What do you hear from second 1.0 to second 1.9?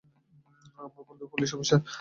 বন্ধুও police officer.